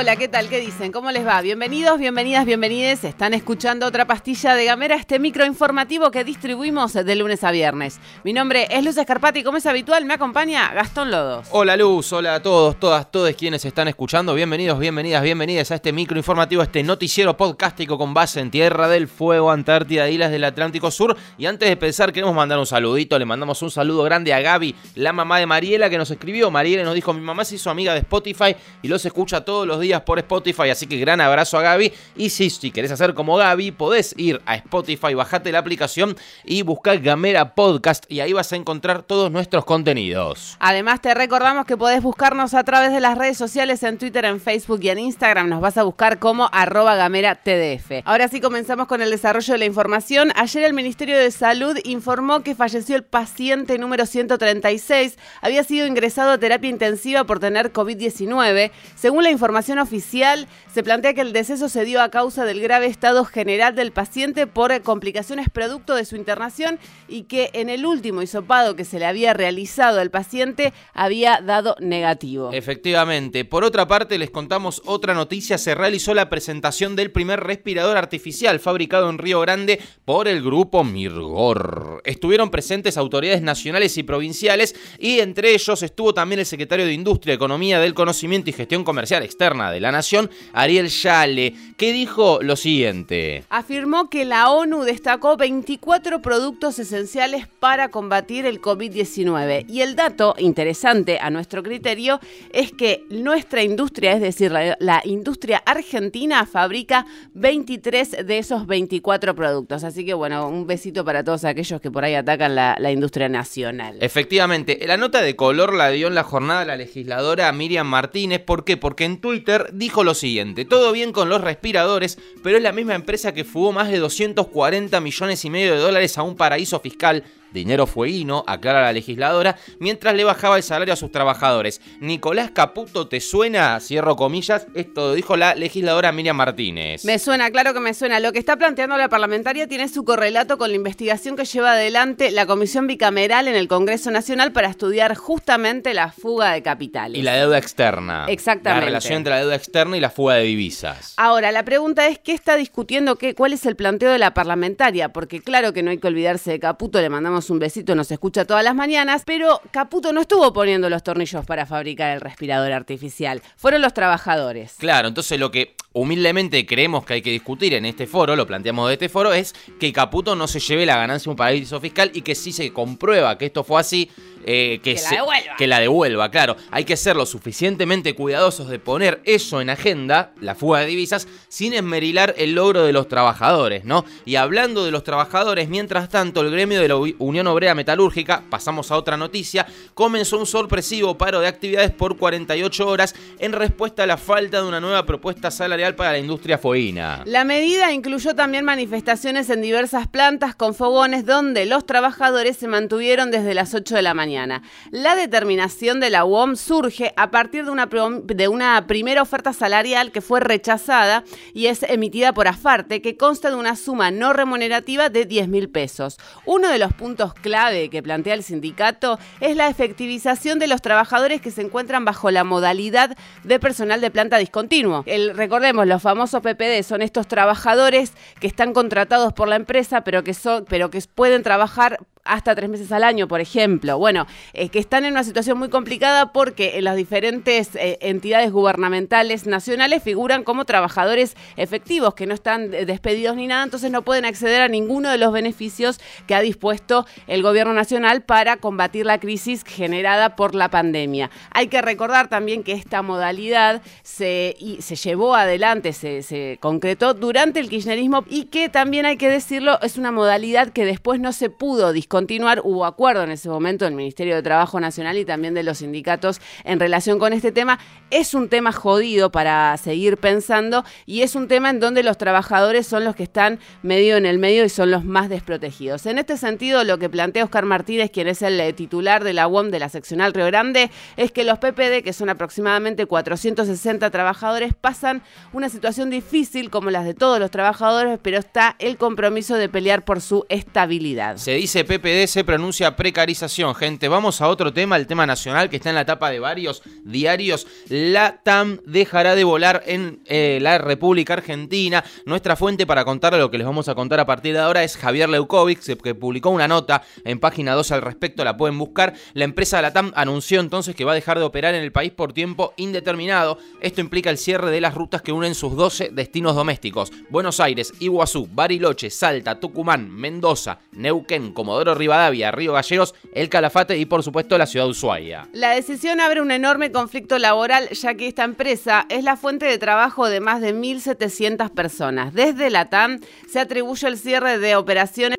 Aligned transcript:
Hola, 0.00 0.16
¿qué 0.16 0.28
tal? 0.28 0.48
¿Qué 0.48 0.60
dicen? 0.60 0.92
¿Cómo 0.92 1.10
les 1.10 1.26
va? 1.26 1.42
Bienvenidos, 1.42 1.98
bienvenidas, 1.98 2.46
bienvenides. 2.46 3.04
Están 3.04 3.34
escuchando 3.34 3.84
otra 3.84 4.06
pastilla 4.06 4.54
de 4.54 4.64
Gamera, 4.64 4.94
este 4.94 5.18
micro 5.18 5.44
informativo 5.44 6.10
que 6.10 6.24
distribuimos 6.24 6.94
de 6.94 7.16
lunes 7.16 7.44
a 7.44 7.50
viernes. 7.50 8.00
Mi 8.24 8.32
nombre 8.32 8.66
es 8.70 8.82
Luz 8.82 8.96
Escarpati 8.96 9.42
como 9.42 9.58
es 9.58 9.66
habitual 9.66 10.06
me 10.06 10.14
acompaña 10.14 10.72
Gastón 10.72 11.10
Lodos. 11.10 11.48
Hola 11.50 11.76
Luz, 11.76 12.14
hola 12.14 12.36
a 12.36 12.42
todos, 12.42 12.80
todas, 12.80 13.10
todos 13.12 13.30
quienes 13.34 13.62
están 13.66 13.88
escuchando. 13.88 14.32
Bienvenidos, 14.32 14.78
bienvenidas, 14.78 15.22
bienvenidas 15.22 15.70
a 15.70 15.74
este 15.74 15.92
micro 15.92 16.16
informativo, 16.16 16.62
este 16.62 16.82
noticiero 16.82 17.36
podcástico 17.36 17.98
con 17.98 18.14
base 18.14 18.40
en 18.40 18.50
Tierra 18.50 18.88
del 18.88 19.06
Fuego, 19.06 19.50
Antártida, 19.50 20.08
Islas 20.08 20.30
del 20.30 20.44
Atlántico 20.44 20.90
Sur. 20.90 21.14
Y 21.36 21.44
antes 21.44 21.68
de 21.68 21.74
empezar 21.74 22.10
queremos 22.10 22.34
mandar 22.34 22.58
un 22.58 22.64
saludito, 22.64 23.18
le 23.18 23.26
mandamos 23.26 23.60
un 23.60 23.70
saludo 23.70 24.02
grande 24.04 24.32
a 24.32 24.40
Gaby, 24.40 24.74
la 24.94 25.12
mamá 25.12 25.38
de 25.38 25.44
Mariela 25.44 25.90
que 25.90 25.98
nos 25.98 26.10
escribió. 26.10 26.50
Mariela 26.50 26.84
nos 26.84 26.94
dijo, 26.94 27.12
mi 27.12 27.20
mamá 27.20 27.44
se 27.44 27.56
hizo 27.56 27.68
amiga 27.68 27.92
de 27.92 27.98
Spotify 27.98 28.56
y 28.80 28.88
los 28.88 29.04
escucha 29.04 29.44
todos 29.44 29.66
los 29.66 29.78
días 29.78 29.89
por 29.98 30.18
Spotify, 30.20 30.70
así 30.70 30.86
que 30.86 30.98
gran 30.98 31.20
abrazo 31.20 31.58
a 31.58 31.62
Gaby. 31.62 31.92
Y 32.16 32.30
si, 32.30 32.50
si 32.50 32.70
querés 32.70 32.92
hacer 32.92 33.14
como 33.14 33.36
Gaby, 33.36 33.72
podés 33.72 34.14
ir 34.16 34.40
a 34.46 34.54
Spotify, 34.54 35.14
bajate 35.14 35.50
la 35.50 35.58
aplicación 35.58 36.16
y 36.44 36.62
buscar 36.62 36.98
Gamera 37.00 37.54
Podcast 37.54 38.04
y 38.08 38.20
ahí 38.20 38.32
vas 38.32 38.52
a 38.52 38.56
encontrar 38.56 39.02
todos 39.02 39.30
nuestros 39.32 39.64
contenidos. 39.64 40.56
Además 40.60 41.00
te 41.00 41.12
recordamos 41.14 41.66
que 41.66 41.76
podés 41.76 42.02
buscarnos 42.02 42.54
a 42.54 42.62
través 42.62 42.92
de 42.92 43.00
las 43.00 43.18
redes 43.18 43.36
sociales 43.36 43.82
en 43.82 43.98
Twitter, 43.98 44.24
en 44.24 44.40
Facebook 44.40 44.80
y 44.82 44.90
en 44.90 44.98
Instagram. 44.98 45.48
Nos 45.48 45.60
vas 45.60 45.76
a 45.76 45.82
buscar 45.82 46.18
como 46.18 46.48
arroba 46.52 46.94
gamera 46.94 47.34
TDF. 47.34 48.02
Ahora 48.04 48.28
sí 48.28 48.40
comenzamos 48.40 48.86
con 48.86 49.02
el 49.02 49.10
desarrollo 49.10 49.54
de 49.54 49.58
la 49.58 49.64
información. 49.64 50.32
Ayer 50.36 50.64
el 50.64 50.74
Ministerio 50.74 51.18
de 51.18 51.30
Salud 51.30 51.76
informó 51.84 52.40
que 52.42 52.54
falleció 52.54 52.96
el 52.96 53.02
paciente 53.02 53.78
número 53.78 54.06
136. 54.06 55.18
Había 55.40 55.64
sido 55.64 55.86
ingresado 55.86 56.30
a 56.30 56.38
terapia 56.38 56.70
intensiva 56.70 57.24
por 57.24 57.40
tener 57.40 57.72
COVID-19. 57.72 58.70
Según 58.94 59.24
la 59.24 59.30
información 59.30 59.78
oficial, 59.82 60.48
se 60.72 60.82
plantea 60.82 61.14
que 61.14 61.20
el 61.20 61.32
deceso 61.32 61.68
se 61.68 61.84
dio 61.84 62.00
a 62.02 62.10
causa 62.10 62.44
del 62.44 62.60
grave 62.60 62.86
estado 62.86 63.24
general 63.24 63.74
del 63.74 63.92
paciente 63.92 64.46
por 64.46 64.70
complicaciones 64.82 65.48
producto 65.50 65.94
de 65.94 66.04
su 66.04 66.16
internación 66.16 66.78
y 67.08 67.22
que 67.24 67.50
en 67.54 67.68
el 67.68 67.86
último 67.86 68.22
hisopado 68.22 68.76
que 68.76 68.84
se 68.84 68.98
le 68.98 69.06
había 69.06 69.34
realizado 69.34 70.00
al 70.00 70.10
paciente 70.10 70.72
había 70.94 71.40
dado 71.40 71.76
negativo. 71.80 72.50
Efectivamente. 72.52 73.44
Por 73.44 73.64
otra 73.64 73.88
parte, 73.88 74.18
les 74.18 74.30
contamos 74.30 74.82
otra 74.84 75.14
noticia. 75.14 75.58
Se 75.58 75.74
realizó 75.74 76.14
la 76.14 76.28
presentación 76.28 76.96
del 76.96 77.10
primer 77.10 77.40
respirador 77.40 77.96
artificial 77.96 78.60
fabricado 78.60 79.10
en 79.10 79.18
Río 79.18 79.40
Grande 79.40 79.80
por 80.04 80.28
el 80.28 80.42
grupo 80.42 80.84
Mirgor. 80.84 82.02
Estuvieron 82.04 82.50
presentes 82.50 82.96
autoridades 82.96 83.42
nacionales 83.42 83.96
y 83.98 84.02
provinciales 84.02 84.74
y 84.98 85.20
entre 85.20 85.52
ellos 85.52 85.82
estuvo 85.82 86.14
también 86.14 86.40
el 86.40 86.46
secretario 86.46 86.86
de 86.86 86.92
Industria, 86.92 87.34
Economía 87.34 87.80
del 87.80 87.94
Conocimiento 87.94 88.50
y 88.50 88.52
Gestión 88.52 88.84
Comercial 88.84 89.22
Externa 89.22 89.69
de 89.70 89.80
la 89.80 89.92
Nación, 89.92 90.30
Ariel 90.52 90.88
Yale, 90.88 91.54
que 91.76 91.92
dijo 91.92 92.40
lo 92.42 92.56
siguiente. 92.56 93.44
Afirmó 93.48 94.10
que 94.10 94.24
la 94.24 94.50
ONU 94.50 94.82
destacó 94.82 95.36
24 95.36 96.20
productos 96.22 96.78
esenciales 96.78 97.46
para 97.46 97.88
combatir 97.88 98.46
el 98.46 98.60
COVID-19 98.60 99.64
y 99.68 99.80
el 99.80 99.96
dato 99.96 100.34
interesante 100.38 101.18
a 101.20 101.30
nuestro 101.30 101.62
criterio 101.62 102.20
es 102.52 102.72
que 102.72 103.04
nuestra 103.10 103.62
industria, 103.62 104.12
es 104.12 104.20
decir, 104.20 104.50
la, 104.52 104.76
la, 104.80 105.00
industria 105.04 105.62
argentina, 105.64 106.46
fabrica 106.46 107.06
23 107.34 108.26
de 108.26 108.38
esos 108.38 108.66
24 108.66 109.34
productos. 109.34 109.84
Así 109.84 110.04
que 110.04 110.14
bueno, 110.14 110.48
un 110.48 110.66
besito 110.66 111.04
para 111.04 111.24
todos 111.24 111.44
aquellos 111.44 111.80
que 111.80 111.90
por 111.90 112.04
ahí 112.04 112.14
atacan 112.14 112.54
la, 112.54 112.76
la 112.78 112.92
industria 112.92 113.28
nacional. 113.28 113.96
Efectivamente, 114.00 114.78
la 114.86 114.96
nota 114.96 115.22
de 115.22 115.36
color 115.36 115.74
la 115.74 115.90
dio 115.90 116.08
en 116.08 116.14
la 116.14 116.24
jornada 116.24 116.64
la 116.64 116.76
legisladora 116.76 117.50
Miriam 117.52 117.86
Martínez. 117.86 118.40
¿Por 118.40 118.64
qué? 118.64 118.76
Porque 118.76 119.04
en 119.04 119.20
Twitter 119.20 119.59
dijo 119.72 120.04
lo 120.04 120.14
siguiente, 120.14 120.64
todo 120.64 120.92
bien 120.92 121.12
con 121.12 121.28
los 121.28 121.40
respiradores, 121.40 122.18
pero 122.42 122.56
es 122.56 122.62
la 122.62 122.72
misma 122.72 122.94
empresa 122.94 123.32
que 123.32 123.44
fugó 123.44 123.72
más 123.72 123.88
de 123.88 123.98
240 123.98 125.00
millones 125.00 125.44
y 125.44 125.50
medio 125.50 125.74
de 125.74 125.80
dólares 125.80 126.18
a 126.18 126.22
un 126.22 126.36
paraíso 126.36 126.80
fiscal 126.80 127.24
dinero 127.52 127.86
fueguino, 127.86 128.44
aclara 128.46 128.82
la 128.82 128.92
legisladora, 128.92 129.56
mientras 129.78 130.14
le 130.14 130.24
bajaba 130.24 130.56
el 130.56 130.62
salario 130.62 130.94
a 130.94 130.96
sus 130.96 131.10
trabajadores. 131.10 131.80
Nicolás 132.00 132.50
Caputo, 132.50 133.08
¿te 133.08 133.20
suena? 133.20 133.78
Cierro 133.80 134.16
comillas, 134.16 134.66
esto 134.74 135.14
dijo 135.14 135.36
la 135.36 135.54
legisladora 135.54 136.12
Miriam 136.12 136.36
Martínez. 136.36 137.04
Me 137.04 137.18
suena, 137.18 137.50
claro 137.50 137.74
que 137.74 137.80
me 137.80 137.94
suena. 137.94 138.20
Lo 138.20 138.32
que 138.32 138.38
está 138.38 138.56
planteando 138.56 138.96
la 138.96 139.08
parlamentaria 139.08 139.66
tiene 139.66 139.88
su 139.88 140.04
correlato 140.04 140.58
con 140.58 140.70
la 140.70 140.76
investigación 140.76 141.36
que 141.36 141.44
lleva 141.44 141.72
adelante 141.72 142.30
la 142.30 142.46
Comisión 142.46 142.86
Bicameral 142.86 143.48
en 143.48 143.54
el 143.54 143.68
Congreso 143.68 144.10
Nacional 144.10 144.52
para 144.52 144.68
estudiar 144.68 145.14
justamente 145.14 145.94
la 145.94 146.12
fuga 146.12 146.52
de 146.52 146.62
capitales. 146.62 147.18
Y 147.18 147.22
la 147.22 147.34
deuda 147.34 147.58
externa. 147.58 148.26
Exactamente. 148.28 148.80
La 148.80 148.86
relación 148.86 149.18
entre 149.18 149.32
la 149.32 149.40
deuda 149.40 149.54
externa 149.54 149.96
y 149.96 150.00
la 150.00 150.10
fuga 150.10 150.34
de 150.36 150.44
divisas. 150.44 151.14
Ahora, 151.16 151.52
la 151.52 151.64
pregunta 151.64 152.06
es, 152.06 152.18
¿qué 152.18 152.32
está 152.32 152.56
discutiendo? 152.56 153.16
Qué, 153.16 153.34
¿Cuál 153.34 153.52
es 153.52 153.66
el 153.66 153.76
planteo 153.76 154.10
de 154.10 154.18
la 154.18 154.34
parlamentaria? 154.34 155.10
Porque 155.10 155.40
claro 155.40 155.72
que 155.72 155.82
no 155.82 155.90
hay 155.90 155.98
que 155.98 156.08
olvidarse 156.08 156.50
de 156.50 156.60
Caputo, 156.60 157.00
le 157.00 157.08
mandamos 157.08 157.39
un 157.48 157.58
besito, 157.58 157.94
nos 157.94 158.10
escucha 158.10 158.44
todas 158.44 158.62
las 158.64 158.74
mañanas, 158.74 159.22
pero 159.24 159.60
Caputo 159.70 160.12
no 160.12 160.20
estuvo 160.20 160.52
poniendo 160.52 160.90
los 160.90 161.02
tornillos 161.02 161.46
para 161.46 161.64
fabricar 161.64 162.10
el 162.10 162.20
respirador 162.20 162.72
artificial, 162.72 163.40
fueron 163.56 163.80
los 163.80 163.94
trabajadores. 163.94 164.74
Claro, 164.78 165.08
entonces 165.08 165.38
lo 165.40 165.50
que 165.50 165.74
humildemente 165.92 166.66
creemos 166.66 167.04
que 167.04 167.14
hay 167.14 167.22
que 167.22 167.30
discutir 167.30 167.74
en 167.74 167.84
este 167.84 168.06
foro, 168.06 168.36
lo 168.36 168.46
planteamos 168.46 168.86
de 168.88 168.94
este 168.94 169.08
foro, 169.08 169.32
es 169.32 169.54
que 169.80 169.92
Caputo 169.92 170.36
no 170.36 170.46
se 170.46 170.60
lleve 170.60 170.84
la 170.86 170.96
ganancia 170.96 171.24
de 171.24 171.30
un 171.30 171.36
paraíso 171.36 171.80
fiscal 171.80 172.10
y 172.14 172.22
que 172.22 172.34
si 172.34 172.52
se 172.52 172.72
comprueba 172.72 173.38
que 173.38 173.46
esto 173.46 173.64
fue 173.64 173.80
así, 173.80 174.10
eh, 174.46 174.80
que, 174.82 174.94
Que 174.94 175.02
la 175.02 175.08
se- 175.08 175.14
devuelva. 175.16 175.56
que 175.58 175.66
la 175.66 175.80
devuelva, 175.80 176.30
claro. 176.30 176.56
Hay 176.70 176.84
que 176.84 176.96
ser 176.96 177.14
lo 177.16 177.26
suficientemente 177.26 178.14
cuidadosos 178.14 178.68
de 178.68 178.78
poner 178.78 179.20
eso 179.24 179.60
en 179.60 179.68
agenda, 179.68 180.32
la 180.40 180.54
fuga 180.54 180.80
de 180.80 180.86
divisas, 180.86 181.28
sin 181.48 181.74
esmerilar 181.74 182.34
el 182.38 182.54
logro 182.54 182.84
de 182.84 182.92
los 182.92 183.06
trabajadores, 183.08 183.84
¿no? 183.84 184.04
Y 184.24 184.36
hablando 184.36 184.84
de 184.84 184.92
los 184.92 185.04
trabajadores, 185.04 185.68
mientras 185.68 186.08
tanto, 186.08 186.40
el 186.40 186.50
gremio 186.50 186.80
de 186.80 186.88
la 186.88 186.94
Unión 187.30 187.46
Obrera 187.46 187.74
Metalúrgica, 187.74 188.42
pasamos 188.50 188.90
a 188.90 188.96
otra 188.96 189.16
noticia, 189.16 189.66
comenzó 189.94 190.36
un 190.38 190.46
sorpresivo 190.46 191.16
paro 191.16 191.40
de 191.40 191.46
actividades 191.46 191.92
por 191.92 192.16
48 192.16 192.88
horas 192.88 193.14
en 193.38 193.52
respuesta 193.52 194.02
a 194.02 194.06
la 194.06 194.16
falta 194.16 194.60
de 194.60 194.68
una 194.68 194.80
nueva 194.80 195.06
propuesta 195.06 195.50
salarial 195.50 195.94
para 195.94 196.12
la 196.12 196.18
industria 196.18 196.58
foína. 196.58 197.22
La 197.26 197.44
medida 197.44 197.92
incluyó 197.92 198.34
también 198.34 198.64
manifestaciones 198.64 199.48
en 199.48 199.62
diversas 199.62 200.08
plantas 200.08 200.56
con 200.56 200.74
fogones 200.74 201.24
donde 201.24 201.66
los 201.66 201.86
trabajadores 201.86 202.56
se 202.56 202.66
mantuvieron 202.66 203.30
desde 203.30 203.54
las 203.54 203.74
8 203.74 203.94
de 203.94 204.02
la 204.02 204.14
mañana. 204.14 204.62
La 204.90 205.14
determinación 205.14 206.00
de 206.00 206.10
la 206.10 206.24
UOM 206.24 206.56
surge 206.56 207.14
a 207.16 207.30
partir 207.30 207.64
de 207.64 207.70
una, 207.70 207.86
de 207.86 208.48
una 208.48 208.86
primera 208.88 209.22
oferta 209.22 209.52
salarial 209.52 210.10
que 210.10 210.20
fue 210.20 210.40
rechazada 210.40 211.22
y 211.54 211.66
es 211.66 211.84
emitida 211.84 212.32
por 212.32 212.48
Afarte, 212.48 213.00
que 213.00 213.16
consta 213.16 213.50
de 213.50 213.56
una 213.56 213.76
suma 213.76 214.10
no 214.10 214.32
remunerativa 214.32 215.08
de 215.10 215.26
10 215.26 215.48
mil 215.48 215.68
pesos. 215.68 216.18
Uno 216.44 216.68
de 216.68 216.78
los 216.78 216.92
puntos 216.92 217.19
clave 217.28 217.90
que 217.90 218.02
plantea 218.02 218.34
el 218.34 218.42
sindicato 218.42 219.18
es 219.40 219.56
la 219.56 219.68
efectivización 219.68 220.58
de 220.58 220.66
los 220.66 220.82
trabajadores 220.82 221.40
que 221.40 221.50
se 221.50 221.62
encuentran 221.62 222.04
bajo 222.04 222.30
la 222.30 222.44
modalidad 222.44 223.16
de 223.44 223.60
personal 223.60 224.00
de 224.00 224.10
planta 224.10 224.38
discontinuo. 224.38 225.04
Recordemos, 225.34 225.86
los 225.86 226.02
famosos 226.02 226.42
PPD 226.42 226.82
son 226.82 227.02
estos 227.02 227.28
trabajadores 227.28 228.12
que 228.40 228.46
están 228.46 228.72
contratados 228.72 229.32
por 229.32 229.48
la 229.48 229.56
empresa, 229.56 230.02
pero 230.02 230.24
que, 230.24 230.34
son, 230.34 230.64
pero 230.68 230.90
que 230.90 231.00
pueden 231.14 231.42
trabajar 231.42 231.98
hasta 232.24 232.54
tres 232.54 232.68
meses 232.68 232.92
al 232.92 233.04
año, 233.04 233.28
por 233.28 233.40
ejemplo. 233.40 233.98
Bueno, 233.98 234.26
eh, 234.52 234.68
que 234.68 234.78
están 234.78 235.04
en 235.04 235.12
una 235.12 235.24
situación 235.24 235.58
muy 235.58 235.68
complicada 235.68 236.32
porque 236.32 236.78
en 236.78 236.84
las 236.84 236.96
diferentes 236.96 237.74
eh, 237.76 237.98
entidades 238.00 238.52
gubernamentales 238.52 239.46
nacionales 239.46 240.02
figuran 240.02 240.44
como 240.44 240.64
trabajadores 240.64 241.36
efectivos, 241.56 242.14
que 242.14 242.26
no 242.26 242.34
están 242.34 242.74
eh, 242.74 242.84
despedidos 242.84 243.36
ni 243.36 243.46
nada, 243.46 243.64
entonces 243.64 243.90
no 243.90 244.02
pueden 244.02 244.24
acceder 244.24 244.62
a 244.62 244.68
ninguno 244.68 245.10
de 245.10 245.18
los 245.18 245.32
beneficios 245.32 246.00
que 246.26 246.34
ha 246.34 246.40
dispuesto 246.40 247.06
el 247.26 247.42
gobierno 247.42 247.72
nacional 247.72 248.22
para 248.22 248.56
combatir 248.56 249.06
la 249.06 249.18
crisis 249.18 249.64
generada 249.64 250.36
por 250.36 250.54
la 250.54 250.68
pandemia. 250.68 251.30
Hay 251.50 251.68
que 251.68 251.82
recordar 251.82 252.28
también 252.28 252.62
que 252.62 252.72
esta 252.72 253.02
modalidad 253.02 253.82
se, 254.02 254.56
se 254.80 254.96
llevó 254.96 255.34
adelante, 255.34 255.92
se, 255.92 256.22
se 256.22 256.58
concretó 256.60 257.14
durante 257.14 257.60
el 257.60 257.68
kirchnerismo 257.68 258.24
y 258.28 258.44
que 258.44 258.68
también 258.68 259.06
hay 259.06 259.16
que 259.16 259.28
decirlo, 259.28 259.78
es 259.82 259.96
una 259.96 260.12
modalidad 260.12 260.70
que 260.70 260.84
después 260.84 261.20
no 261.20 261.32
se 261.32 261.50
pudo 261.50 261.92
discontinuar. 261.92 262.60
Hubo 262.64 262.84
acuerdo 262.84 263.22
en 263.22 263.30
ese 263.30 263.48
momento 263.48 263.84
del 263.84 263.94
Ministerio 263.94 264.34
de 264.34 264.42
Trabajo 264.42 264.80
Nacional 264.80 265.18
y 265.18 265.24
también 265.24 265.54
de 265.54 265.62
los 265.62 265.78
sindicatos 265.78 266.40
en 266.64 266.80
relación 266.80 267.18
con 267.18 267.32
este 267.32 267.52
tema. 267.52 267.78
Es 268.10 268.34
un 268.34 268.48
tema 268.48 268.72
jodido 268.72 269.30
para 269.30 269.76
seguir 269.76 270.16
pensando 270.16 270.84
y 271.06 271.22
es 271.22 271.34
un 271.34 271.48
tema 271.48 271.70
en 271.70 271.80
donde 271.80 272.02
los 272.02 272.18
trabajadores 272.18 272.86
son 272.86 273.04
los 273.04 273.16
que 273.16 273.22
están 273.22 273.58
medio 273.82 274.16
en 274.16 274.26
el 274.26 274.38
medio 274.38 274.64
y 274.64 274.68
son 274.68 274.90
los 274.90 275.04
más 275.04 275.28
desprotegidos. 275.28 276.06
En 276.06 276.18
este 276.18 276.36
sentido, 276.36 276.84
lo 276.84 276.98
que 277.00 277.08
plantea 277.08 277.44
Oscar 277.44 277.64
Martínez, 277.64 278.10
quien 278.12 278.28
es 278.28 278.42
el 278.42 278.60
eh, 278.60 278.72
titular 278.72 279.24
de 279.24 279.32
la 279.32 279.48
UOM 279.48 279.70
de 279.70 279.80
la 279.80 279.88
seccional 279.88 280.32
Río 280.32 280.46
Grande, 280.46 280.90
es 281.16 281.32
que 281.32 281.42
los 281.42 281.58
PPD, 281.58 282.04
que 282.04 282.12
son 282.12 282.28
aproximadamente 282.28 283.06
460 283.06 284.10
trabajadores, 284.10 284.74
pasan 284.80 285.22
una 285.52 285.68
situación 285.68 286.10
difícil 286.10 286.70
como 286.70 286.90
las 286.90 287.04
de 287.04 287.14
todos 287.14 287.40
los 287.40 287.50
trabajadores, 287.50 288.18
pero 288.22 288.38
está 288.38 288.76
el 288.78 288.96
compromiso 288.96 289.56
de 289.56 289.68
pelear 289.68 290.04
por 290.04 290.20
su 290.20 290.46
estabilidad. 290.48 291.36
Se 291.36 291.54
dice 291.54 291.84
PPD, 291.84 292.26
se 292.26 292.44
pronuncia 292.44 292.94
precarización, 292.94 293.74
gente. 293.74 294.08
Vamos 294.08 294.40
a 294.40 294.48
otro 294.48 294.72
tema, 294.72 294.96
el 294.96 295.06
tema 295.06 295.26
nacional 295.26 295.70
que 295.70 295.76
está 295.76 295.88
en 295.88 295.96
la 295.96 296.04
tapa 296.04 296.30
de 296.30 296.38
varios 296.38 296.82
diarios. 297.04 297.66
La 297.88 298.40
TAM 298.42 298.80
dejará 298.84 299.34
de 299.34 299.44
volar 299.44 299.82
en 299.86 300.20
eh, 300.26 300.58
la 300.60 300.78
República 300.78 301.32
Argentina. 301.34 302.04
Nuestra 302.26 302.56
fuente 302.56 302.86
para 302.86 303.04
contar 303.04 303.34
lo 303.34 303.50
que 303.50 303.58
les 303.58 303.66
vamos 303.66 303.88
a 303.88 303.94
contar 303.94 304.20
a 304.20 304.26
partir 304.26 304.54
de 304.54 304.60
ahora 304.60 304.84
es 304.84 304.96
Javier 304.96 305.28
Leukovic, 305.28 305.80
que 306.02 306.14
publicó 306.14 306.50
una 306.50 306.68
nota 306.68 306.89
en 307.24 307.40
página 307.40 307.74
2 307.74 307.92
al 307.92 308.02
respecto, 308.02 308.44
la 308.44 308.56
pueden 308.56 308.78
buscar. 308.78 309.14
La 309.34 309.44
empresa 309.44 309.82
la 309.82 309.92
TAM 309.92 310.12
anunció 310.14 310.60
entonces 310.60 310.94
que 310.94 311.04
va 311.04 311.12
a 311.12 311.14
dejar 311.14 311.38
de 311.38 311.44
operar 311.44 311.74
en 311.74 311.82
el 311.82 311.92
país 311.92 312.12
por 312.12 312.32
tiempo 312.32 312.74
indeterminado. 312.76 313.58
Esto 313.80 314.00
implica 314.00 314.30
el 314.30 314.38
cierre 314.38 314.70
de 314.70 314.80
las 314.80 314.94
rutas 314.94 315.22
que 315.22 315.32
unen 315.32 315.54
sus 315.54 315.76
12 315.76 316.10
destinos 316.12 316.54
domésticos. 316.54 317.12
Buenos 317.30 317.60
Aires, 317.60 317.92
Iguazú, 318.00 318.48
Bariloche, 318.52 319.10
Salta, 319.10 319.60
Tucumán, 319.60 320.10
Mendoza, 320.10 320.78
Neuquén, 320.92 321.52
Comodoro 321.52 321.94
Rivadavia, 321.94 322.50
Río 322.50 322.72
Gallegos, 322.72 323.14
El 323.32 323.48
Calafate 323.48 323.96
y 323.98 324.06
por 324.06 324.22
supuesto 324.22 324.58
la 324.58 324.66
ciudad 324.66 324.86
de 324.86 324.90
Ushuaia. 324.90 325.48
La 325.52 325.70
decisión 325.70 326.20
abre 326.20 326.40
un 326.40 326.50
enorme 326.50 326.92
conflicto 326.92 327.38
laboral 327.38 327.88
ya 327.90 328.14
que 328.14 328.26
esta 328.26 328.44
empresa 328.44 329.06
es 329.08 329.24
la 329.24 329.36
fuente 329.36 329.66
de 329.66 329.78
trabajo 329.78 330.28
de 330.28 330.40
más 330.40 330.60
de 330.60 330.74
1.700 330.74 331.70
personas. 331.70 332.34
Desde 332.34 332.70
la 332.70 332.88
TAM 332.88 333.20
se 333.48 333.60
atribuye 333.60 334.06
el 334.08 334.18
cierre 334.18 334.58
de 334.58 334.76
operaciones 334.76 335.38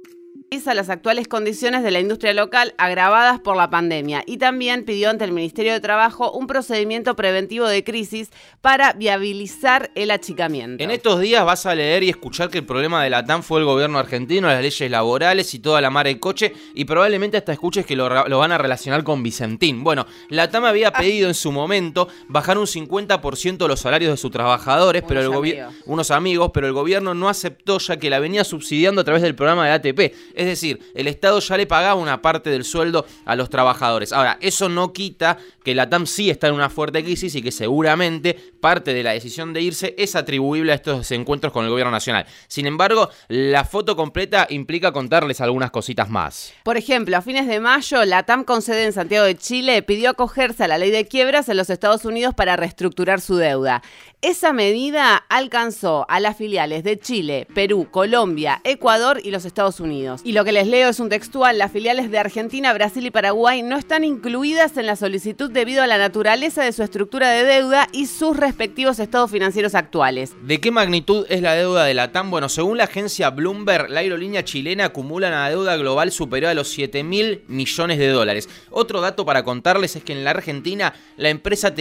a 0.52 0.74
las 0.74 0.90
actuales 0.90 1.30
condiciones 1.30 1.82
de 1.82 1.92
la 1.92 2.02
industria 2.02 2.34
local 2.34 2.74
agravadas 2.78 3.40
por 3.40 3.56
la 3.56 3.70
pandemia 3.70 4.22
y 4.28 4.36
también 4.36 4.84
pidió 4.84 5.10
ante 5.10 5.24
el 5.24 5.32
Ministerio 5.32 5.72
de 5.72 5.80
Trabajo 5.80 6.30
un 6.34 6.46
procedimiento 6.46 7.16
preventivo 7.16 7.70
de 7.70 7.86
crisis 7.86 8.32
para 8.60 8.92
viabilizar 8.92 9.92
el 9.96 10.12
achicamiento. 10.12 10.84
En 10.84 10.92
estos 10.92 11.22
días 11.22 11.46
vas 11.46 11.66
a 11.66 11.74
leer 11.74 12.04
y 12.04 12.10
escuchar 12.10 12.50
que 12.50 12.58
el 12.58 12.66
problema 12.66 13.02
de 13.02 13.10
la 13.10 13.26
TAM 13.26 13.44
fue 13.44 13.62
el 13.62 13.66
gobierno 13.66 13.98
argentino, 13.98 14.50
las 14.50 14.62
leyes 14.62 14.92
laborales 14.92 15.54
y 15.54 15.60
toda 15.60 15.80
la 15.80 15.90
mar 15.90 16.06
de 16.06 16.20
coche 16.20 16.52
y 16.76 16.84
probablemente 16.84 17.38
hasta 17.38 17.54
escuches 17.54 17.86
que 17.86 17.96
lo, 17.96 18.10
van 18.10 18.52
a 18.52 18.58
relacionar 18.58 19.06
con 19.06 19.24
Vicentín. 19.24 19.86
Bueno, 19.86 20.06
la 20.28 20.50
TAM 20.50 20.66
había 20.66 20.90
ah. 20.90 21.00
pedido 21.00 21.30
en 21.30 21.34
su 21.34 21.54
momento 21.54 22.10
bajar 22.28 22.58
un 22.58 22.66
50% 22.66 23.70
los 23.70 23.80
salarios 23.80 24.12
de 24.12 24.18
sus 24.18 24.32
trabajadores, 24.32 25.02
pero 25.08 25.22
el 25.22 25.30
gobierno 25.30 25.72
unos 25.86 26.12
amigos, 26.12 26.52
pero 26.54 26.68
el 26.68 26.74
gobierno 26.74 27.14
no 27.14 27.30
aceptó 27.30 27.78
ya 27.78 27.98
que 27.98 28.10
la 28.10 28.20
venía 28.20 28.44
subsidiando 28.44 29.00
a 29.00 29.04
través 29.06 29.24
del 29.24 29.34
programa 29.34 29.66
de 29.66 29.72
ATP. 29.72 30.14
Es 30.42 30.48
decir, 30.48 30.80
el 30.96 31.08
Estado 31.08 31.40
ya 31.40 31.56
le 31.56 31.68
pagaba 31.68 32.02
una 32.02 32.24
parte 32.24 32.50
del 32.50 32.64
sueldo 32.64 33.06
a 33.26 33.36
los 33.36 33.52
trabajadores. 33.52 34.12
Ahora, 34.12 34.40
eso 34.42 34.70
no 34.70 34.92
quita 34.92 35.38
que 35.64 35.76
la 35.76 35.88
TAM 35.88 36.08
sí 36.08 36.32
está 36.32 36.48
en 36.48 36.56
una 36.56 36.72
fuerte 36.72 37.04
crisis 37.04 37.36
y 37.36 37.44
que 37.44 37.52
seguramente 37.52 38.36
parte 38.60 38.96
de 38.96 39.04
la 39.04 39.12
decisión 39.12 39.54
de 39.54 39.62
irse 39.62 39.94
es 40.00 40.16
atribuible 40.16 40.72
a 40.72 40.76
estos 40.76 41.12
encuentros 41.12 41.54
con 41.54 41.64
el 41.64 41.70
gobierno 41.70 41.92
nacional. 41.92 42.26
Sin 42.48 42.66
embargo, 42.66 43.10
la 43.28 43.66
foto 43.66 43.96
completa 43.96 44.48
implica 44.50 44.92
contarles 44.92 45.42
algunas 45.42 45.70
cositas 45.70 46.10
más. 46.10 46.54
Por 46.64 46.76
ejemplo, 46.76 47.16
a 47.16 47.22
fines 47.22 47.46
de 47.46 47.60
mayo, 47.60 48.04
la 48.06 48.24
TAM 48.24 48.44
con 48.44 48.64
sede 48.64 48.86
en 48.86 48.94
Santiago 48.94 49.28
de 49.28 49.38
Chile 49.38 49.84
pidió 49.84 50.10
acogerse 50.10 50.64
a 50.64 50.68
la 50.68 50.80
ley 50.80 50.90
de 50.90 51.06
quiebras 51.06 51.50
en 51.50 51.58
los 51.58 51.70
Estados 51.70 52.04
Unidos 52.04 52.34
para 52.34 52.56
reestructurar 52.56 53.22
su 53.22 53.36
deuda. 53.36 53.84
Esa 54.24 54.54
medida 54.54 55.18
alcanzó 55.30 56.06
a 56.10 56.20
las 56.20 56.38
filiales 56.38 56.84
de 56.84 57.00
Chile, 57.00 57.48
Perú, 57.54 57.88
Colombia, 57.90 58.62
Ecuador 58.64 59.20
y 59.24 59.32
los 59.32 59.46
Estados 59.46 59.80
Unidos. 59.80 60.22
Lo 60.32 60.46
que 60.46 60.52
les 60.52 60.68
leo 60.68 60.90
es 60.90 61.00
un 61.00 61.10
textual, 61.10 61.58
las 61.58 61.72
filiales 61.72 62.10
de 62.10 62.18
Argentina, 62.18 62.74
Brasil 62.74 63.06
y 63.06 63.12
Paraguay 63.12 63.62
no 63.62 63.78
están 63.78 64.04
incluidas 64.04 64.78
en 64.78 64.86
la 64.86 64.96
solicitud 64.96 65.52
debido 65.52 65.84
a 65.84 65.88
la 65.88 65.98
naturaleza 65.98 66.64
de 66.64 66.72
su 66.72 66.84
estructura 66.84 67.30
de 67.30 67.44
deuda 67.44 67.88
y 67.92 68.08
sus 68.08 68.38
respectivos 68.38 69.00
estados 69.00 69.30
financieros 69.30 69.76
actuales. 69.76 70.34
¿De 70.44 70.60
qué 70.60 70.72
magnitud 70.72 71.26
es 71.30 71.42
la 71.42 71.56
deuda 71.56 71.84
de 71.84 71.94
la 71.94 72.12
TAM? 72.12 72.32
Bueno, 72.32 72.50
según 72.50 72.78
la 72.78 72.86
agencia 72.86 73.30
Bloomberg, 73.30 73.90
la 73.90 74.00
aerolínea 74.00 74.46
chilena 74.46 74.86
acumula 74.86 75.28
una 75.28 75.50
deuda 75.50 75.76
global 75.78 76.12
superior 76.12 76.52
a 76.52 76.54
los 76.54 76.70
7 76.70 77.04
mil 77.04 77.42
millones 77.48 77.98
de 78.00 78.08
dólares. 78.08 78.50
Otro 78.70 79.02
dato 79.02 79.26
para 79.26 79.44
contarles 79.44 79.96
es 79.96 80.04
que 80.04 80.14
en 80.14 80.24
la 80.24 80.32
Argentina 80.32 80.94
la 81.18 81.30
empresa 81.30 81.74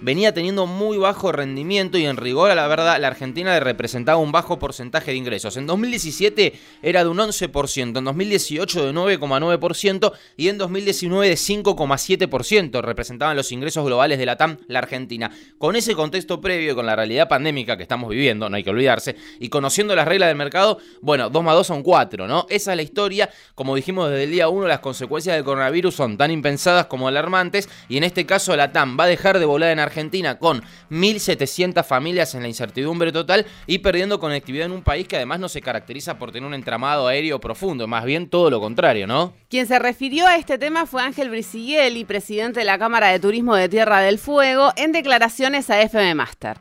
venía 0.00 0.34
teniendo 0.34 0.66
muy 0.66 0.98
bajo 0.98 1.32
rendimiento 1.32 1.98
y 1.98 2.06
en 2.06 2.16
rigor 2.16 2.50
a 2.50 2.54
la 2.54 2.66
verdad 2.66 3.00
la 3.00 3.08
Argentina 3.08 3.52
le 3.54 3.60
representaba 3.60 4.18
un 4.18 4.32
bajo 4.32 4.58
porcentaje 4.58 5.10
de 5.10 5.16
ingresos. 5.16 5.56
En 5.56 5.66
2017 5.66 6.54
era 6.82 7.04
de 7.04 7.10
un 7.10 7.18
11%, 7.18 7.83
en 7.84 8.04
2018 8.04 8.86
de 8.86 8.92
9,9% 8.92 10.12
y 10.36 10.48
en 10.48 10.58
2019 10.58 11.28
de 11.28 11.34
5,7% 11.34 12.82
representaban 12.82 13.36
los 13.36 13.52
ingresos 13.52 13.84
globales 13.84 14.18
de 14.18 14.26
la 14.26 14.36
TAM 14.36 14.58
la 14.68 14.80
Argentina. 14.80 15.30
Con 15.58 15.76
ese 15.76 15.94
contexto 15.94 16.40
previo 16.40 16.72
y 16.72 16.74
con 16.74 16.86
la 16.86 16.96
realidad 16.96 17.28
pandémica 17.28 17.76
que 17.76 17.82
estamos 17.82 18.10
viviendo, 18.10 18.48
no 18.48 18.56
hay 18.56 18.64
que 18.64 18.70
olvidarse, 18.70 19.16
y 19.38 19.48
conociendo 19.48 19.94
las 19.94 20.08
reglas 20.08 20.28
del 20.28 20.36
mercado, 20.36 20.78
bueno, 21.00 21.30
2 21.30 21.44
más 21.44 21.54
2 21.54 21.66
son 21.66 21.82
4, 21.82 22.26
¿no? 22.26 22.46
Esa 22.48 22.72
es 22.72 22.76
la 22.76 22.82
historia, 22.82 23.30
como 23.54 23.74
dijimos 23.74 24.10
desde 24.10 24.24
el 24.24 24.30
día 24.30 24.48
1, 24.48 24.66
las 24.66 24.80
consecuencias 24.80 25.36
del 25.36 25.44
coronavirus 25.44 25.94
son 25.94 26.16
tan 26.16 26.30
impensadas 26.30 26.86
como 26.86 27.08
alarmantes 27.08 27.68
y 27.88 27.96
en 27.96 28.04
este 28.04 28.26
caso 28.26 28.56
la 28.56 28.72
TAM 28.72 28.98
va 28.98 29.04
a 29.04 29.08
dejar 29.08 29.38
de 29.38 29.44
volar 29.44 29.70
en 29.70 29.80
Argentina 29.80 30.38
con 30.38 30.62
1.700 30.90 31.84
familias 31.84 32.34
en 32.34 32.42
la 32.42 32.48
incertidumbre 32.48 33.12
total 33.12 33.46
y 33.66 33.78
perdiendo 33.78 34.20
conectividad 34.20 34.66
en 34.66 34.72
un 34.72 34.82
país 34.82 35.08
que 35.08 35.16
además 35.16 35.40
no 35.40 35.48
se 35.48 35.60
caracteriza 35.60 36.18
por 36.18 36.32
tener 36.32 36.46
un 36.46 36.54
entramado 36.54 37.06
aéreo 37.06 37.40
profundo, 37.40 37.73
más 37.86 38.04
bien 38.04 38.28
todo 38.28 38.50
lo 38.50 38.60
contrario, 38.60 39.06
¿no? 39.06 39.32
Quien 39.48 39.66
se 39.66 39.78
refirió 39.78 40.26
a 40.26 40.36
este 40.36 40.58
tema 40.58 40.86
fue 40.86 41.02
Ángel 41.02 41.30
y 41.34 42.04
presidente 42.04 42.60
de 42.60 42.66
la 42.66 42.78
Cámara 42.78 43.08
de 43.08 43.18
Turismo 43.20 43.54
de 43.54 43.68
Tierra 43.68 44.00
del 44.00 44.18
Fuego, 44.18 44.70
en 44.76 44.92
declaraciones 44.92 45.70
a 45.70 45.80
FM 45.82 46.14
Master 46.14 46.56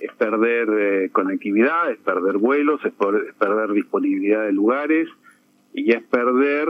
es 0.00 0.12
perder 0.14 0.68
eh, 0.78 1.10
conectividad, 1.10 1.90
es 1.90 1.98
perder 1.98 2.38
vuelos, 2.38 2.80
es, 2.84 2.92
perder 3.38 3.72
disponibilidad 3.72 4.44
de 4.44 4.52
lugares 4.52 5.08
y 5.72 5.92
es 5.92 6.02
perder 6.04 6.68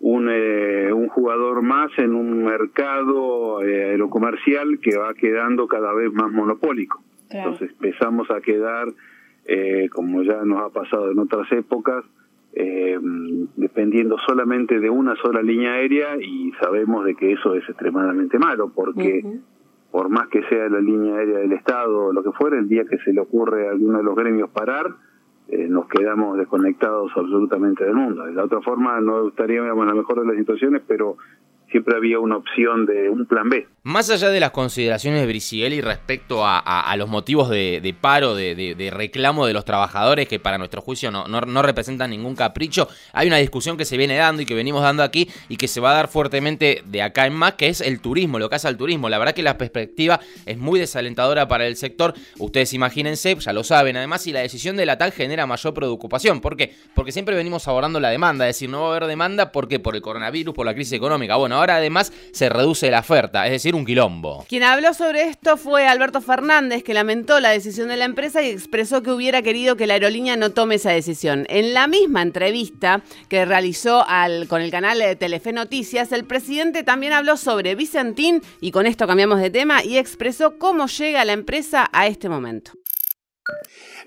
un, 0.00 0.28
eh, 0.30 0.92
un 0.92 1.08
jugador 1.08 1.62
más 1.62 1.90
en 1.98 2.14
un 2.14 2.44
mercado 2.44 3.62
eh, 3.62 3.90
aerocomercial 3.90 4.78
que 4.80 4.96
va 4.96 5.14
quedando 5.14 5.66
cada 5.66 5.92
vez 5.92 6.12
más 6.12 6.30
monopólico. 6.30 7.02
Entonces 7.30 7.70
empezamos 7.70 8.30
a 8.30 8.40
quedar, 8.40 8.88
eh, 9.44 9.88
como 9.92 10.22
ya 10.22 10.44
nos 10.44 10.62
ha 10.62 10.70
pasado 10.70 11.10
en 11.10 11.18
otras 11.18 11.50
épocas, 11.52 12.04
eh, 12.60 12.98
dependiendo 13.54 14.16
solamente 14.26 14.80
de 14.80 14.90
una 14.90 15.14
sola 15.14 15.40
línea 15.42 15.74
aérea 15.74 16.16
y 16.20 16.50
sabemos 16.60 17.04
de 17.04 17.14
que 17.14 17.30
eso 17.30 17.54
es 17.54 17.62
extremadamente 17.68 18.36
malo 18.36 18.72
porque 18.74 19.22
por 19.92 20.08
más 20.08 20.26
que 20.26 20.42
sea 20.48 20.68
la 20.68 20.80
línea 20.80 21.18
aérea 21.18 21.38
del 21.38 21.52
Estado 21.52 22.06
o 22.06 22.12
lo 22.12 22.20
que 22.24 22.32
fuera, 22.32 22.58
el 22.58 22.68
día 22.68 22.84
que 22.84 22.98
se 22.98 23.12
le 23.12 23.20
ocurre 23.20 23.68
a 23.68 23.70
alguno 23.70 23.98
de 23.98 24.02
los 24.02 24.16
gremios 24.16 24.50
parar, 24.50 24.96
eh, 25.46 25.68
nos 25.68 25.86
quedamos 25.86 26.36
desconectados 26.36 27.12
absolutamente 27.14 27.84
del 27.84 27.94
mundo. 27.94 28.24
De 28.24 28.32
la 28.32 28.42
otra 28.42 28.60
forma, 28.60 29.00
no 29.00 29.28
estaríamos 29.28 29.80
en 29.80 29.86
la 29.86 29.94
mejor 29.94 30.20
de 30.20 30.26
las 30.26 30.36
situaciones, 30.36 30.82
pero 30.84 31.16
siempre 31.70 31.96
había 31.96 32.18
una 32.18 32.36
opción 32.36 32.86
de 32.86 33.08
un 33.10 33.26
plan 33.26 33.48
B. 33.48 33.66
Más 33.82 34.10
allá 34.10 34.28
de 34.28 34.40
las 34.40 34.50
consideraciones 34.50 35.20
de 35.20 35.26
Brisielli 35.26 35.80
respecto 35.80 36.42
a, 36.44 36.94
los 36.98 37.08
motivos 37.08 37.48
de, 37.48 37.94
paro, 37.98 38.34
de, 38.34 38.90
reclamo 38.92 39.46
de 39.46 39.54
los 39.54 39.64
trabajadores, 39.64 40.28
que 40.28 40.38
para 40.38 40.58
nuestro 40.58 40.82
juicio 40.82 41.10
no, 41.10 41.26
no, 41.26 41.62
representan 41.62 42.10
ningún 42.10 42.34
capricho, 42.34 42.88
hay 43.14 43.28
una 43.28 43.38
discusión 43.38 43.78
que 43.78 43.86
se 43.86 43.96
viene 43.96 44.16
dando 44.16 44.42
y 44.42 44.46
que 44.46 44.54
venimos 44.54 44.82
dando 44.82 45.02
aquí 45.02 45.30
y 45.48 45.56
que 45.56 45.68
se 45.68 45.80
va 45.80 45.92
a 45.92 45.94
dar 45.94 46.08
fuertemente 46.08 46.82
de 46.84 47.02
acá 47.02 47.26
en 47.26 47.34
más, 47.34 47.54
que 47.54 47.68
es 47.68 47.80
el 47.80 48.00
turismo, 48.00 48.38
lo 48.38 48.50
que 48.50 48.56
hace 48.56 48.68
al 48.68 48.76
turismo. 48.76 49.08
La 49.08 49.18
verdad 49.18 49.34
que 49.34 49.42
la 49.42 49.56
perspectiva 49.56 50.20
es 50.44 50.58
muy 50.58 50.78
desalentadora 50.78 51.48
para 51.48 51.66
el 51.66 51.76
sector. 51.76 52.12
Ustedes 52.38 52.74
imagínense, 52.74 53.36
ya 53.36 53.52
lo 53.54 53.64
saben, 53.64 53.96
además, 53.96 54.22
si 54.22 54.32
la 54.32 54.40
decisión 54.40 54.76
de 54.76 54.84
la 54.84 54.98
TAN 54.98 55.12
genera 55.12 55.46
mayor 55.46 55.72
preocupación. 55.72 56.42
¿Por 56.42 56.56
qué? 56.56 56.74
Porque 56.94 57.12
siempre 57.12 57.34
venimos 57.34 57.66
abordando 57.66 58.00
la 58.00 58.10
demanda, 58.10 58.46
es 58.46 58.56
decir, 58.56 58.68
no 58.68 58.82
va 58.82 58.88
a 58.88 58.90
haber 58.96 59.08
demanda 59.08 59.50
porque 59.50 59.80
por 59.80 59.96
el 59.96 60.02
coronavirus, 60.02 60.54
por 60.54 60.66
la 60.66 60.74
crisis 60.74 60.92
económica. 60.92 61.36
Bueno, 61.36 61.57
ahora 61.58 61.76
además 61.76 62.12
se 62.32 62.48
reduce 62.48 62.90
la 62.90 63.00
oferta, 63.00 63.46
es 63.46 63.52
decir, 63.52 63.74
un 63.74 63.84
quilombo. 63.84 64.44
Quien 64.48 64.62
habló 64.62 64.94
sobre 64.94 65.22
esto 65.22 65.56
fue 65.56 65.86
Alberto 65.86 66.20
Fernández, 66.20 66.82
que 66.82 66.94
lamentó 66.94 67.40
la 67.40 67.50
decisión 67.50 67.88
de 67.88 67.96
la 67.96 68.04
empresa 68.04 68.42
y 68.42 68.50
expresó 68.50 69.02
que 69.02 69.10
hubiera 69.10 69.42
querido 69.42 69.76
que 69.76 69.86
la 69.86 69.94
aerolínea 69.94 70.36
no 70.36 70.50
tome 70.50 70.76
esa 70.76 70.90
decisión. 70.90 71.46
En 71.48 71.74
la 71.74 71.86
misma 71.86 72.22
entrevista 72.22 73.02
que 73.28 73.44
realizó 73.44 74.04
al, 74.06 74.48
con 74.48 74.62
el 74.62 74.70
canal 74.70 74.98
de 74.98 75.16
Telefe 75.16 75.52
Noticias, 75.52 76.12
el 76.12 76.24
presidente 76.24 76.82
también 76.82 77.12
habló 77.12 77.36
sobre 77.36 77.74
Vicentín, 77.74 78.42
y 78.60 78.70
con 78.70 78.86
esto 78.86 79.06
cambiamos 79.06 79.40
de 79.40 79.50
tema, 79.50 79.84
y 79.84 79.98
expresó 79.98 80.58
cómo 80.58 80.86
llega 80.86 81.24
la 81.24 81.32
empresa 81.32 81.88
a 81.92 82.06
este 82.06 82.28
momento. 82.28 82.72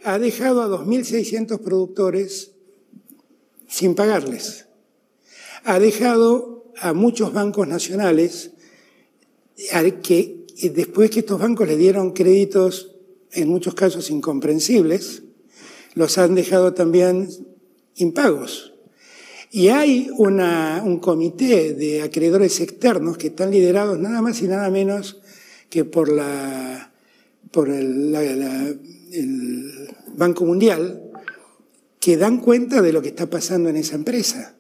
Ha 0.03 0.20
dejado 0.20 0.62
a 0.62 0.67
2.600 0.67 1.63
productores 1.63 2.51
sin 3.67 3.96
pagarles. 3.96 4.67
Ha 5.63 5.79
dejado 5.79 6.60
a 6.79 6.93
muchos 6.93 7.33
bancos 7.33 7.67
nacionales 7.67 8.51
que 10.01 10.45
después 10.73 11.09
que 11.09 11.19
estos 11.19 11.39
bancos 11.39 11.67
le 11.67 11.77
dieron 11.77 12.11
créditos 12.11 12.95
en 13.31 13.49
muchos 13.49 13.73
casos 13.73 14.09
incomprensibles, 14.09 15.23
los 15.93 16.17
han 16.17 16.35
dejado 16.35 16.73
también 16.73 17.29
impagos. 17.95 18.73
Y 19.51 19.67
hay 19.67 20.09
una, 20.17 20.81
un 20.83 20.99
comité 20.99 21.73
de 21.73 22.01
acreedores 22.01 22.59
externos 22.61 23.17
que 23.17 23.27
están 23.27 23.51
liderados 23.51 23.99
nada 23.99 24.21
más 24.21 24.41
y 24.41 24.47
nada 24.47 24.69
menos 24.69 25.21
que 25.69 25.83
por, 25.83 26.09
la, 26.09 26.93
por 27.51 27.69
el, 27.69 28.15
el 28.15 29.89
Banco 30.15 30.45
Mundial, 30.45 31.03
que 31.99 32.17
dan 32.17 32.39
cuenta 32.39 32.81
de 32.81 32.93
lo 32.93 33.01
que 33.01 33.09
está 33.09 33.29
pasando 33.29 33.69
en 33.69 33.77
esa 33.77 33.95
empresa. 33.95 34.55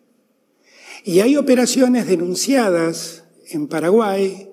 Y 1.03 1.19
hay 1.21 1.37
operaciones 1.37 2.07
denunciadas 2.07 3.23
en 3.49 3.67
Paraguay 3.67 4.49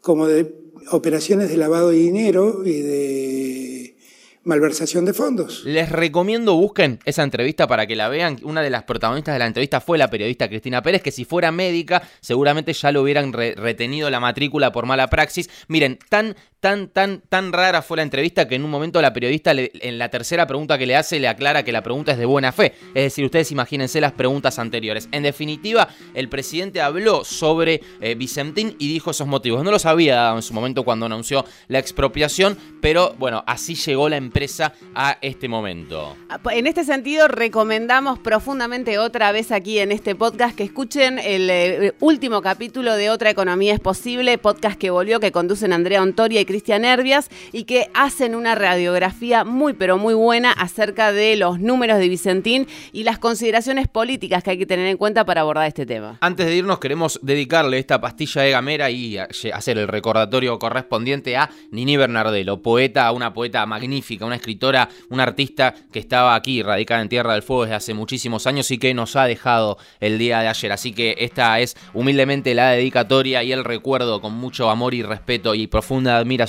como 0.00 0.26
de 0.26 0.54
operaciones 0.90 1.48
de 1.48 1.56
lavado 1.56 1.90
de 1.90 1.96
dinero 1.96 2.62
y 2.64 2.80
de 2.80 3.96
malversación 4.42 5.04
de 5.04 5.12
fondos. 5.12 5.62
Les 5.64 5.90
recomiendo 5.90 6.54
busquen 6.56 6.98
esa 7.04 7.22
entrevista 7.22 7.66
para 7.66 7.86
que 7.86 7.96
la 7.96 8.08
vean. 8.08 8.38
Una 8.42 8.62
de 8.62 8.70
las 8.70 8.84
protagonistas 8.84 9.34
de 9.34 9.38
la 9.38 9.46
entrevista 9.46 9.80
fue 9.80 9.98
la 9.98 10.08
periodista 10.08 10.48
Cristina 10.48 10.82
Pérez, 10.82 11.02
que 11.02 11.12
si 11.12 11.24
fuera 11.24 11.52
médica 11.52 12.02
seguramente 12.20 12.72
ya 12.72 12.90
lo 12.92 13.02
hubieran 13.02 13.32
retenido 13.32 14.08
la 14.10 14.20
matrícula 14.20 14.72
por 14.72 14.86
mala 14.86 15.10
praxis. 15.10 15.50
Miren, 15.68 15.98
tan 16.08 16.36
tan, 16.60 16.88
tan, 16.88 17.22
tan 17.28 17.52
rara 17.52 17.82
fue 17.82 17.96
la 17.96 18.02
entrevista 18.02 18.46
que 18.46 18.54
en 18.54 18.64
un 18.64 18.70
momento 18.70 19.00
la 19.00 19.12
periodista 19.12 19.52
en 19.54 19.98
la 19.98 20.10
tercera 20.10 20.46
pregunta 20.46 20.76
que 20.76 20.86
le 20.86 20.94
hace 20.94 21.18
le 21.18 21.26
aclara 21.26 21.64
que 21.64 21.72
la 21.72 21.82
pregunta 21.82 22.12
es 22.12 22.18
de 22.18 22.26
buena 22.26 22.52
fe. 22.52 22.74
Es 22.88 23.04
decir, 23.04 23.24
ustedes 23.24 23.50
imagínense 23.50 24.00
las 24.00 24.12
preguntas 24.12 24.58
anteriores. 24.58 25.08
En 25.12 25.22
definitiva, 25.22 25.88
el 26.14 26.28
presidente 26.28 26.80
habló 26.80 27.24
sobre 27.24 27.80
eh, 28.00 28.14
Vicentín 28.14 28.76
y 28.78 28.92
dijo 28.92 29.10
esos 29.10 29.26
motivos. 29.26 29.64
No 29.64 29.70
lo 29.70 29.78
sabía 29.78 30.32
en 30.34 30.42
su 30.42 30.52
momento 30.52 30.84
cuando 30.84 31.06
anunció 31.06 31.44
la 31.68 31.78
expropiación, 31.78 32.58
pero 32.82 33.14
bueno, 33.18 33.42
así 33.46 33.74
llegó 33.74 34.08
la 34.08 34.16
empresa 34.16 34.74
a 34.94 35.18
este 35.22 35.48
momento. 35.48 36.16
Ah, 36.28 36.40
en 36.52 36.66
este 36.66 36.84
sentido, 36.84 37.26
recomendamos 37.28 38.18
profundamente 38.18 38.98
otra 38.98 39.32
vez 39.32 39.50
aquí 39.50 39.78
en 39.78 39.92
este 39.92 40.14
podcast 40.14 40.56
que 40.56 40.64
escuchen 40.64 41.18
el 41.18 41.48
eh, 41.48 41.94
último 42.00 42.42
capítulo 42.42 42.94
de 42.96 43.08
Otra 43.08 43.30
Economía 43.30 43.72
es 43.72 43.80
Posible, 43.80 44.36
podcast 44.36 44.78
que 44.78 44.90
volvió, 44.90 45.20
que 45.20 45.32
conducen 45.32 45.72
Andrea 45.72 46.02
Ontoria 46.02 46.40
y 46.40 46.44
Cristian 46.50 46.84
Herbias 46.84 47.30
y 47.52 47.62
que 47.62 47.90
hacen 47.94 48.34
una 48.34 48.56
radiografía 48.56 49.44
muy 49.44 49.72
pero 49.72 49.98
muy 49.98 50.14
buena 50.14 50.50
acerca 50.50 51.12
de 51.12 51.36
los 51.36 51.60
números 51.60 51.98
de 51.98 52.08
Vicentín 52.08 52.66
y 52.92 53.04
las 53.04 53.20
consideraciones 53.20 53.86
políticas 53.86 54.42
que 54.42 54.50
hay 54.50 54.58
que 54.58 54.66
tener 54.66 54.88
en 54.88 54.96
cuenta 54.96 55.24
para 55.24 55.42
abordar 55.42 55.68
este 55.68 55.86
tema. 55.86 56.18
Antes 56.20 56.46
de 56.46 56.56
irnos 56.56 56.80
queremos 56.80 57.20
dedicarle 57.22 57.78
esta 57.78 58.00
pastilla 58.00 58.42
de 58.42 58.50
gamera 58.50 58.90
y 58.90 59.16
hacer 59.16 59.78
el 59.78 59.86
recordatorio 59.86 60.58
correspondiente 60.58 61.36
a 61.36 61.50
Nini 61.70 61.96
Bernardelo, 61.96 62.60
poeta, 62.62 63.12
una 63.12 63.32
poeta 63.32 63.64
magnífica, 63.64 64.26
una 64.26 64.34
escritora, 64.34 64.88
una 65.08 65.22
artista 65.22 65.72
que 65.92 66.00
estaba 66.00 66.34
aquí 66.34 66.64
radicada 66.64 67.00
en 67.00 67.08
Tierra 67.08 67.34
del 67.34 67.42
Fuego 67.42 67.62
desde 67.62 67.76
hace 67.76 67.94
muchísimos 67.94 68.48
años 68.48 68.72
y 68.72 68.78
que 68.78 68.92
nos 68.92 69.14
ha 69.14 69.26
dejado 69.26 69.78
el 70.00 70.18
día 70.18 70.40
de 70.40 70.48
ayer. 70.48 70.72
Así 70.72 70.92
que 70.92 71.14
esta 71.18 71.60
es 71.60 71.76
humildemente 71.94 72.56
la 72.56 72.70
dedicatoria 72.70 73.44
y 73.44 73.52
el 73.52 73.62
recuerdo 73.62 74.20
con 74.20 74.34
mucho 74.34 74.68
amor 74.68 74.94
y 74.94 75.04
respeto 75.04 75.54
y 75.54 75.68
profunda 75.68 76.18
admiración 76.18 76.39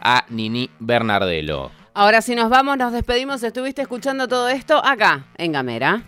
a 0.00 0.24
Nini 0.28 0.70
Bernardelo. 0.78 1.70
Ahora 1.94 2.22
si 2.22 2.34
nos 2.34 2.48
vamos, 2.48 2.78
nos 2.78 2.92
despedimos. 2.92 3.42
Estuviste 3.42 3.82
escuchando 3.82 4.28
todo 4.28 4.48
esto 4.48 4.84
acá, 4.84 5.26
en 5.36 5.52
Gamera. 5.52 6.04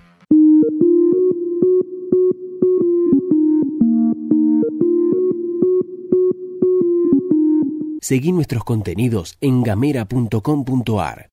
Seguí 8.00 8.32
nuestros 8.32 8.64
contenidos 8.64 9.37
en 9.40 9.62
gamera.com.ar. 9.62 11.28